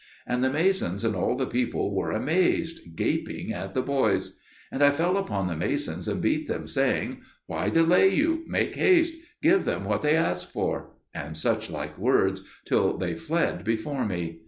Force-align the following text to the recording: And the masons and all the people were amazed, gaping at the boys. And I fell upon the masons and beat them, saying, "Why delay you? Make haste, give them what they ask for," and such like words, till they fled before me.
And 0.25 0.43
the 0.43 0.49
masons 0.49 1.03
and 1.03 1.15
all 1.15 1.35
the 1.35 1.45
people 1.45 1.93
were 1.93 2.09
amazed, 2.11 2.95
gaping 2.95 3.53
at 3.53 3.75
the 3.75 3.83
boys. 3.83 4.39
And 4.71 4.83
I 4.83 4.89
fell 4.89 5.15
upon 5.15 5.47
the 5.47 5.55
masons 5.55 6.07
and 6.07 6.19
beat 6.23 6.47
them, 6.47 6.65
saying, 6.67 7.21
"Why 7.45 7.69
delay 7.69 8.07
you? 8.09 8.43
Make 8.47 8.73
haste, 8.75 9.13
give 9.43 9.63
them 9.65 9.85
what 9.85 10.01
they 10.01 10.15
ask 10.15 10.51
for," 10.51 10.93
and 11.13 11.37
such 11.37 11.69
like 11.69 11.99
words, 11.99 12.41
till 12.65 12.97
they 12.97 13.13
fled 13.15 13.63
before 13.63 14.03
me. 14.03 14.39